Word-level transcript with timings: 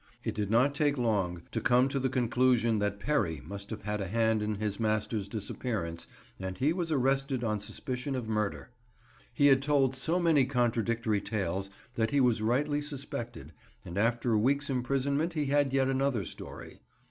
It 0.23 0.33
did 0.33 0.49
not 0.49 0.73
take 0.73 0.97
long 0.97 1.43
to 1.51 1.61
come 1.61 1.87
to 1.89 1.99
the 1.99 2.09
conclusion 2.09 2.79
that 2.79 2.99
Perry 2.99 3.39
must 3.45 3.69
have 3.69 3.83
had 3.83 4.01
a 4.01 4.07
hand 4.07 4.41
in 4.41 4.55
his 4.55 4.79
master's 4.79 5.27
disappearance, 5.27 6.07
and 6.39 6.57
he 6.57 6.73
was 6.73 6.91
arrested 6.91 7.43
on 7.43 7.59
suspicion 7.59 8.15
of 8.15 8.27
murder. 8.27 8.71
He 9.31 9.45
had 9.45 9.61
told 9.61 9.95
so 9.95 10.19
many 10.19 10.43
contradictory 10.45 11.21
tales 11.21 11.69
that 11.93 12.09
he 12.09 12.19
was 12.19 12.41
rightly 12.41 12.81
suspected, 12.81 13.53
and 13.85 13.95
after 13.95 14.31
a 14.33 14.39
week's 14.39 14.71
imprisonment 14.71 15.33
he 15.33 15.45
had 15.45 15.71
yet 15.71 15.87
another 15.87 16.25
story. 16.25 16.79